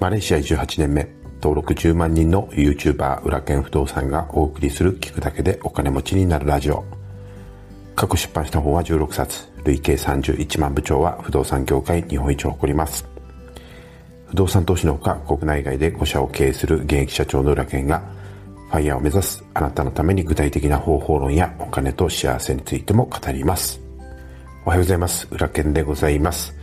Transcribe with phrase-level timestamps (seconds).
[0.00, 1.08] マレーシア18年目、
[1.42, 6.84] 登録10万人の YouTuber 裏剣不動産がお送りする聞くだけでお金持ちになるラジオ。
[7.96, 13.08] 過去出版した本は16冊、累計31万部長は不動産業界日本一を誇ります。
[14.28, 18.00] 不動産投資のほか国内外で5社を経営する現役社長の裏剣が
[18.70, 23.80] ファイヤーを目指すあなたのために具体的な方法論やお金と幸せについても語ります。
[24.64, 25.26] おはようございます。
[25.32, 26.54] 裏剣でございます。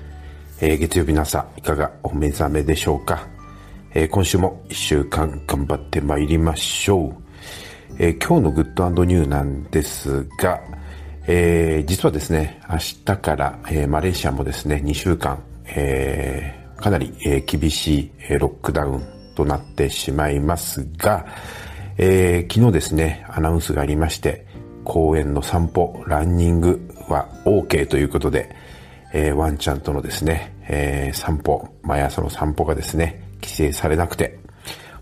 [0.62, 3.28] えー、月曜日の朝、いかがお目覚めでしょうか、
[3.98, 7.96] えー、今週も一週間頑張ってまいりましょう。
[7.98, 10.60] えー、今日のグッドニューなんですが、
[11.28, 19.04] えー、実はですね、明日から、えー、マレーシアもですね、2週間、えー、かなり、えー、厳しい、えー、ロックダウン
[19.34, 21.26] となってしまいますが、
[21.98, 24.46] えー、昨日ですね、アナウンスがありまして、
[24.84, 28.54] 公園の散歩、ランニングは OK ということで、
[29.14, 34.40] えー、ワンちゃんとのですね、えー、散歩、毎朝の散歩がですね、規制されなくて、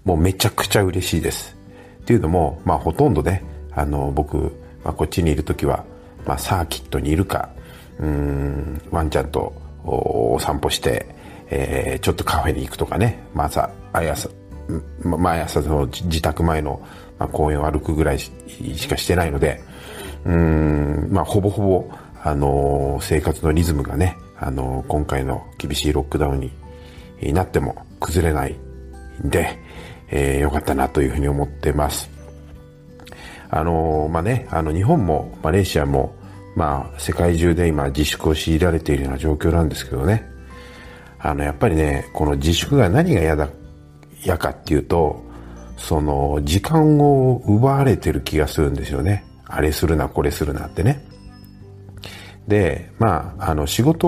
[0.04, 1.56] もうめちゃくちゃ嬉しいです。
[2.02, 4.38] っていうのも、まあほとんどね、あの、僕、
[4.84, 5.86] まあ、こっちにいるときは、
[6.26, 7.50] まあサーキットにいるか、
[8.00, 9.54] うん、ワンちゃんと
[9.86, 11.08] お散歩して、
[11.50, 14.30] えー、ちょっとカフェに行くとかね、まあ朝、毎朝、
[15.02, 16.82] 毎朝その自宅前の、
[17.18, 18.32] まあ、公園を歩くぐらいし
[18.90, 19.62] かしてないので、
[20.26, 21.90] うん、まあほぼほぼ、
[22.26, 26.52] あの生活のリズムがね、あの今回の厳しいロックダウンに
[27.24, 28.56] になっても崩れない
[29.24, 29.60] んで、
[30.10, 32.10] えー、よかったなというふうに思ってます。
[33.50, 36.16] あのまあね、あの日本もマレーシアも、
[36.56, 40.28] まあ世界中で今自粛を強いられているような状況なんですけどね、
[41.20, 43.48] あのやっぱりね、この自粛が何が嫌だ、
[44.26, 45.24] 嫌かっていうと、
[45.78, 49.24] その時間を奪われてる気がするんですよね。
[49.46, 51.06] あれするな、これするなってね。
[52.48, 54.08] で、まあ、あの、仕事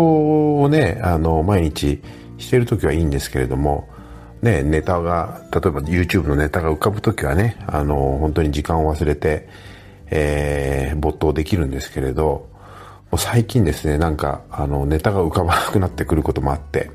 [0.62, 2.02] をね、あの、毎日
[2.38, 3.90] してるときはいいんですけれども、
[4.42, 9.48] ね、ネタが、例えば YouTube のネタが浮かぶときはね、あの、本当に時間を忘れて、
[10.12, 12.50] えー、没頭できるんですけれど、
[13.18, 16.92] 最近ですね、なんか、あの、ネタが浮かばなくなってくることもあって、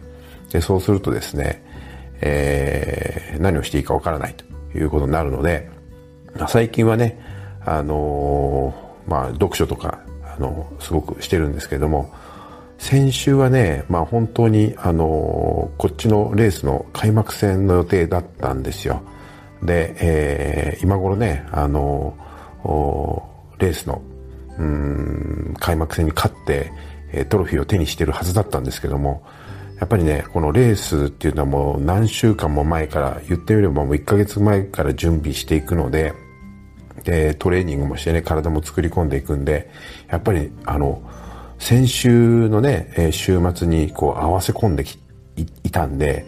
[0.52, 1.62] で、そうするとですね、
[2.20, 4.44] えー、何をしていいかわからないと
[4.78, 5.70] いうことになるので、
[6.48, 7.18] 最近はね、
[7.64, 12.14] あのー、まあ、読書とかあのすごくしてるんですけれども
[12.80, 19.02] 先週はね、まあ、本当にあのこっちのレースの開幕戦の予定だったんですよ。
[19.62, 22.16] で、えー、今頃ねあの
[23.58, 24.00] レースの
[24.58, 26.72] うん開幕戦に勝って
[27.28, 29.22] トロフィーを手にしてるはずだったんですけども
[29.78, 36.12] やっぱりね、このレースっていうのはもう何週間も前から、言ってみればもう1ヶ月前から準備していくので、
[37.04, 39.70] で、トレーニングもしてね、体も作り込んでいくんで、
[40.08, 41.00] やっぱり、あの、
[41.60, 44.98] 先週のね、週末にこう合わせ込んでき
[45.36, 46.26] いたんで、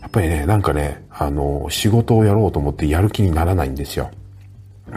[0.00, 4.10] やっぱりね、なんかね、あの、仕事をやろうと思ってやる気にならないんですよ。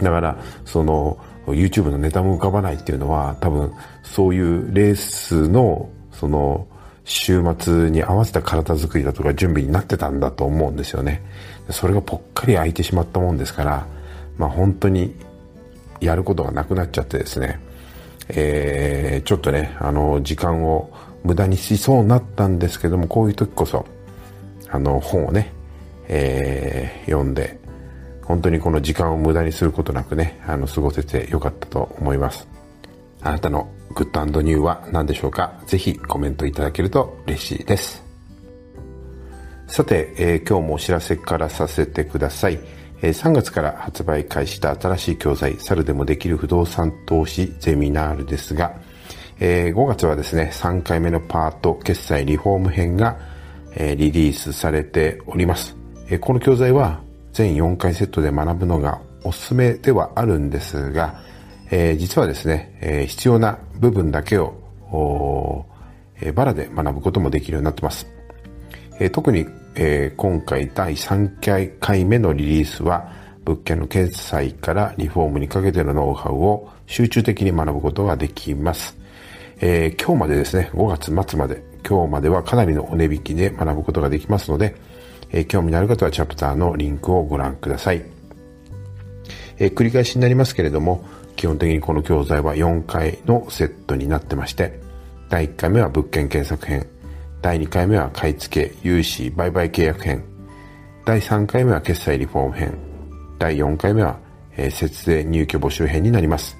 [0.02, 6.66] だから、その、YouTube のネタも浮かばないっていうのは、多分、そういうレースの、その、
[7.04, 11.22] 週末に合わせた体作りだとか準備になってたんだと思うんですよね。
[11.68, 13.86] それがぽっかり空いてしまったもんですから、
[14.38, 15.14] まあ、本当に
[16.00, 17.60] やることがなくなっちゃってですね、
[18.28, 20.90] えー、ちょっとね、あの、時間を
[21.22, 23.84] 無駄にしそうになったんですけども、こういう時こそ、
[24.70, 25.52] あの、本をね、
[26.08, 27.58] えー、読んで、
[28.22, 32.46] 本当にこの時間を無駄にすることなくね、あの、過ごせてよかったと思います。
[33.22, 35.60] あなたのグッドニューは何でしょうか？
[35.66, 38.02] ぜひコメントいただけると嬉しいです。
[39.66, 42.58] さて、えー、今日もお知らせからさせてください。
[43.02, 48.74] 3月から発売開始した新しい教材、猿でもできる不動産投資ゼミナールですが、
[49.38, 53.18] 5月はですね、3回目のパート、決済リフォーム編が
[53.76, 55.76] リリースされております。
[56.20, 57.00] この教材は
[57.32, 61.20] 全4回セットで学ぶのがおすすめではあるんですが、
[61.98, 65.66] 実はですね、必要な部分だけを
[66.34, 68.06] バラで学ぶこともできるようになってます。
[69.12, 73.10] 特にえー、今回第3回目のリリースは
[73.44, 78.96] 物件の決済からリフォームにかけてのノウハウを集中的に学ぶことができます。
[79.60, 84.76] えー、今日までですね、5月末まで、今日まではかなりのお値引きで学ぶことができますので、
[85.30, 88.02] えー、興味のある方はチャプターのリンクをご覧ください。
[89.58, 91.04] え、繰り返しになりますけれども、
[91.36, 94.80] 基本的にこの教材は4回のセットになってまして、
[95.28, 96.86] 第1回目は物件検索編、
[97.44, 100.24] 第2回目は買い付け、融資、売買契約編。
[101.04, 102.78] 第3回目は決済リフォーム編。
[103.38, 104.18] 第4回目は、
[104.56, 106.56] えー、節税入居募集編になります、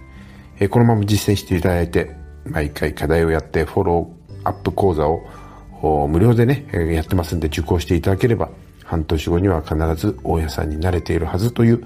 [0.60, 2.14] えー、このまま実践していただいて、
[2.44, 8.50] 毎回課題をやってフォローアップ講座を無料でね、やってますんで受講していただければ、
[8.84, 11.82] 半年後には必ず大家さんになれているはずという、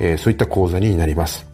[0.00, 1.48] えー、そういった講座になります。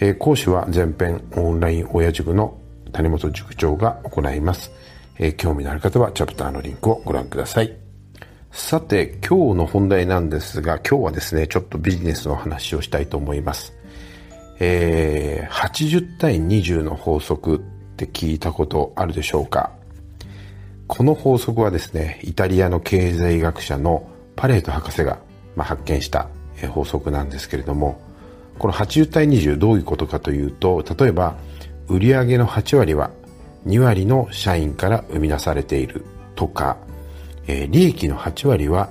[0.00, 2.56] え、講師は全編オンライン親塾の
[2.92, 4.72] 谷本塾長が行います。
[5.18, 7.76] えー、興味のある方はチャプターのリンクをご覧ください。
[8.50, 13.74] さて、今日の本題なんですが、今日はですね、ちょっとビジネスの話をしたいと思います。
[14.60, 17.58] えー、80対20の法則っ
[17.96, 19.72] て聞いたことあるでしょうか？
[20.86, 25.18] この法則はですね、イタリアの経済学者のパレート博士が、
[25.56, 26.28] まあ、発見した
[26.70, 28.00] 法則なんですけれども、
[28.58, 31.36] この80対20どういうことかというと、例えば、
[31.88, 33.10] 売上の8割は
[33.66, 36.76] 2割の社員から生み出されているとか、
[37.46, 38.90] えー、利益の8割は、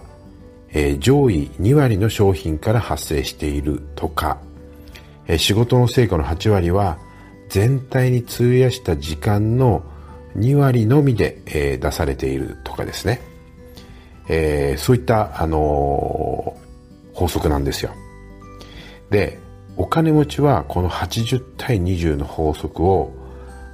[0.70, 4.40] えー、上位2割の商品から発生しているとか、
[5.28, 6.98] えー、仕事の成果の8割は
[7.50, 9.84] 全体に費やした時間の
[10.38, 13.22] 2割のみで、え、出されているとかですね、
[14.28, 16.58] え、そういった、あの、
[17.14, 17.92] 法則なんですよ。
[19.12, 19.38] で、
[19.78, 23.12] お金持ちはこの80対20の法則を、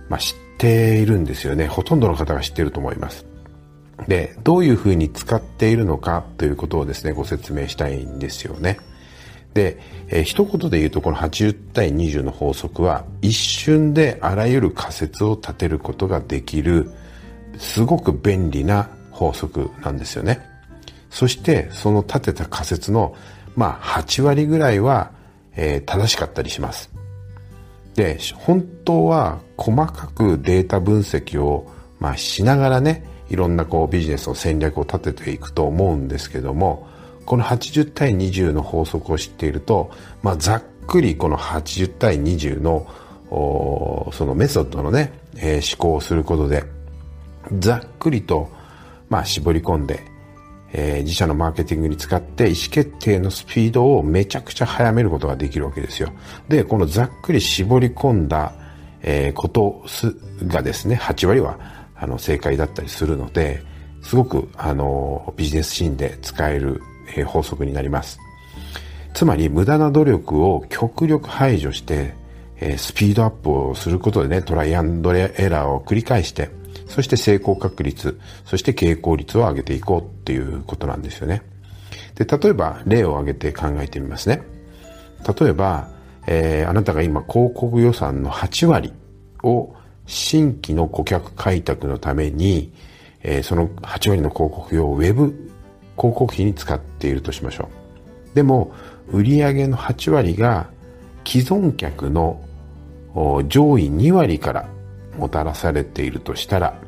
[0.10, 1.68] まあ、知っているんですよね。
[1.68, 3.26] ほとんどの方が知っていると思います。
[4.10, 8.78] で、どういうふうに使っているのかということをですね、ご説明したいんですよね。
[9.54, 9.80] で、
[10.10, 16.92] えー、一言で言うとこの80対20の法則は一瞬であらゆる仮説を立てることができる
[17.58, 20.40] すごく便利な法則なんですよね。
[21.10, 23.16] そしてその立てた仮説の
[23.56, 25.12] まあ8割ぐらいは、
[25.56, 26.99] えー、正しかったりします。
[27.96, 36.88] で、本当は細かくデータ分析をまあしながらね、いろんなこうビジネスの戦略を立てていくと思うんですけども、
[37.26, 39.92] この80対20の法則を知っていると、
[40.24, 42.88] まあ、ざっくりこの80対20の
[43.30, 46.64] そのメソッドのね、えー、思考をすることで、
[47.60, 48.50] ざっくりと、
[49.10, 50.04] まあ、絞り込んで、
[50.72, 56.12] えー、自社のマーケティングに使って意思決定のスピードをめちゃくちゃ早めることができるわけですよ。
[56.48, 58.54] で、このざっくり絞り込んだ、
[59.02, 59.84] えー、こと
[60.46, 61.58] がですね、8割は
[61.96, 63.64] あの正解だったりするので、
[64.02, 66.82] すごくあのビジネスシーンで使える、
[67.16, 68.20] えー、法則になります。
[69.14, 72.14] つまり無駄な努力を極力排除して、
[72.58, 76.50] えー、スピードアップをすることでね、トライアンドエラーを繰り返して、
[76.90, 81.44] そして成功確率、そして傾向率を上げていこうっていうことなんですよね。
[82.16, 84.42] で、例えば例を挙げて考えてみますね。
[85.40, 85.90] 例えば、
[86.28, 88.94] えー、あなたが今広告予算の8割
[89.44, 89.74] を
[90.06, 92.74] 新規の顧客開拓のために、
[93.22, 95.28] えー、その8割の広告用をウェブ
[95.96, 97.70] 広告費に使っているとしましょ
[98.32, 98.36] う。
[98.36, 98.74] でも、
[99.12, 100.70] 売上の8割が
[101.26, 102.42] 既存客の
[103.48, 104.70] 上位2割から
[105.20, 106.80] もたらされているとしたら、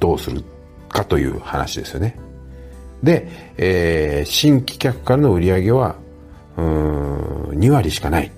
[0.00, 0.42] どうする
[0.88, 2.16] かという話ですよね。
[3.02, 5.96] で、えー、新規客からの売り上げは、
[6.56, 8.32] うーん、2割しかない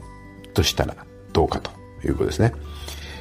[0.55, 0.97] としたら
[1.33, 1.71] どうかと
[2.05, 2.53] いうことですね。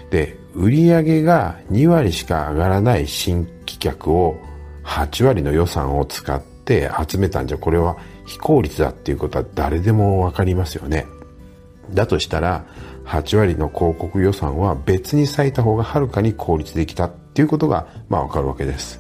[0.10, 4.38] で、売上が2割しか上がらない新規客を
[4.84, 11.06] 8割の予算を使って集めたんじゃ、これは非効率だっていうことは誰でもわかりますよね。
[11.94, 12.66] だとしたら、
[13.06, 19.00] 8割の広告予算は別に割いた方がはるかに効率できたっていうことが、まあわかるわけです。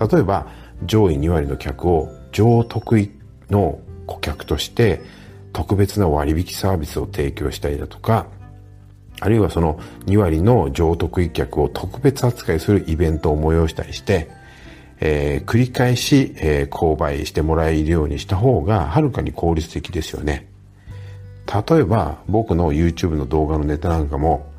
[0.00, 0.46] 例えば、
[0.84, 3.10] 上位2割の客を上得意
[3.50, 5.00] の顧客として
[5.52, 8.26] 特別な割引サービスを提供したりだとか、
[9.20, 14.28] あるいはその2割の上得意客を特別扱いするイベントを催したりして、
[15.00, 20.48] えー、繰り返し、えー、購買してもらえるようにした方がはるかに効率的ですよね。
[21.46, 24.50] 例えば僕の YouTube の動画のネタなんかも、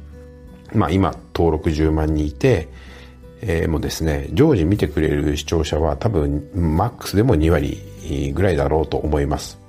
[0.74, 2.70] まあ今登録10万人いて、
[3.42, 9.60] えー、もうですね、常時見てくれる視聴者は多分マックスでも2割ぐらいだろうと思います。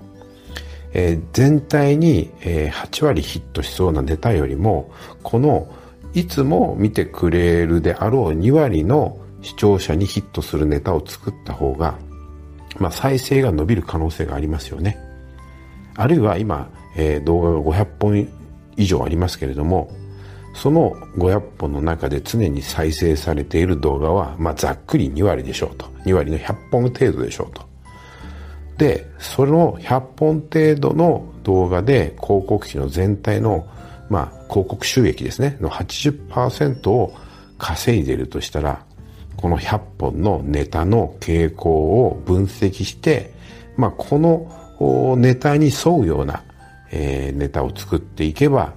[0.94, 4.90] えー、全体に、え、8割ヒットしそうなネタよりも、
[5.22, 5.68] この
[6.14, 11.98] いつも見てくれるであろう2割の視聴者にヒットするネタを作った方が、
[12.78, 14.98] まあ、再生が伸びる可能性がありますよね。
[15.99, 18.28] あるいは今、えー、動画が500本
[18.76, 19.90] 以上ありますけれども、
[20.55, 25.87] その500本の中で常に再生されている動画は、まあ、ざっくり2割でしょうと。
[26.05, 27.67] 2割の100本程度でしょうと。
[28.78, 33.67] で、その100本程度の動画で広告費の全体の、
[34.09, 37.12] まあ、広告収益ですね、の80%を
[37.59, 38.85] 稼いでいるとしたら、
[39.37, 41.71] この100本のネタの傾向
[42.07, 43.33] を分析して、
[43.76, 44.67] まあ、この
[45.16, 46.42] ネタに沿うような、
[46.90, 48.75] えー、ネタを作っていけば、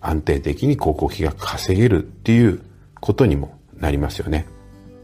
[0.00, 2.60] 安定的に広告費が稼げるっていう
[3.00, 4.46] ことにもなりますよね。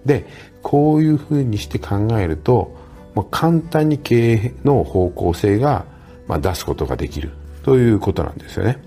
[0.05, 0.26] で、
[0.62, 2.76] こういうふうにして考えると、
[3.14, 5.85] まあ、簡単に経営の方向性が、
[6.28, 7.31] まあ、出すことができる
[7.62, 8.78] ということなんですよね。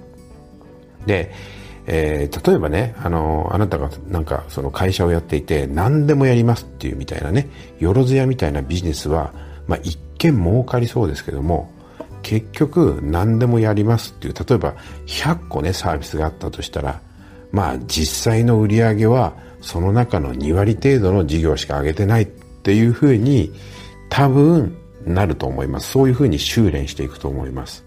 [1.05, 1.31] で、
[1.87, 9.33] えー、例えばね、あの、あなたがなんかその会社をやっていて何でもやりますっていうみたいなね、よろずやみたいなビジネスは、
[9.69, 11.71] まあ、一見儲かりそうですけども、
[12.23, 14.73] 結局何でもやりますっていう、例えば
[15.05, 16.99] 100個ね、サービスがあったとしたら、
[17.51, 23.51] まあ実際の売り上げはその中の2割程度の事業しか上げてないっていうふうに
[24.09, 25.91] 多分なると思います。
[25.91, 27.85] そういうふうに修練していくと思います。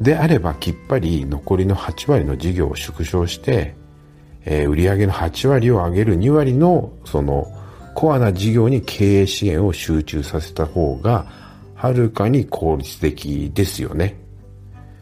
[0.00, 3.76] であればきっぱり残りの8割の事業を縮小して、
[4.44, 7.46] えー、売上の8割を上げる2割のその
[7.94, 11.26] コアな事業に経営資源を集中させた方が
[11.74, 14.16] はるかに効率的ですよね。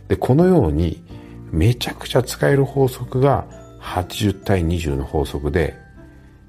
[0.09, 1.02] で、このように
[1.50, 3.47] めちゃくちゃ使える法則が
[3.80, 5.76] 80対20の法則で、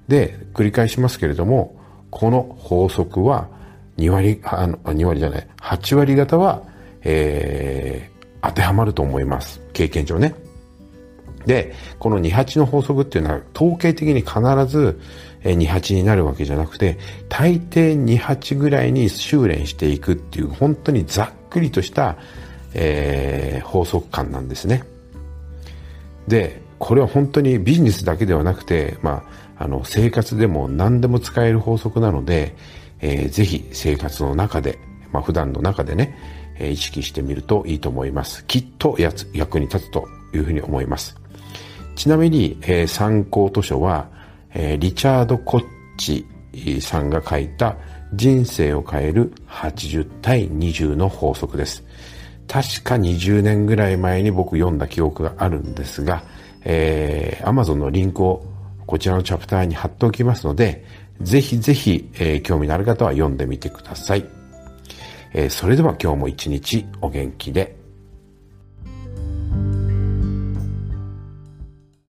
[0.07, 1.75] で、繰り返しますけれども、
[2.09, 3.47] この法則は
[3.97, 6.63] 2割、あの、2割じゃない、8割方は、
[7.03, 9.61] えー当てはまると思います。
[9.73, 10.33] 経験上ね。
[11.45, 14.99] で、この28の法則っていうのは統計的に必ず
[15.43, 16.97] 28になるわけじゃなくて、
[17.29, 22.17] 大抵28ぐらいに修練していくっていう本当にざっくりとした、
[22.73, 24.83] えー、法則感なんですね。
[26.27, 29.23] で、これは本当にビジネスだけではなくて、ま
[29.57, 32.55] あ、あの、生活でも何でも使える法則なので、
[32.99, 34.79] えー、ぜひ生活の中で、
[35.11, 36.15] まあ、普段の中でね、
[36.59, 38.45] え意識してみるといいと思います。
[38.45, 41.17] きっとやつ役に立つというふうに思います。
[41.95, 44.09] ちなみに、えー、参考図書は、
[44.53, 45.65] えー、リチャード・コッ
[45.97, 46.25] チ
[46.81, 47.77] さんが書いた
[48.13, 51.83] 人生を変える80対20の法則です。
[52.47, 56.23] 確か20年ぐらい前に僕読んだ記憶があるんですが、
[56.65, 58.45] えー、Amazon のリンクを
[58.85, 60.83] こちらのチャプターに貼っておきますので、
[61.21, 64.25] ぜひぜひ、えー、興味のある方は読んでみてください。
[65.33, 67.77] えー、それでは今日も一日お元気で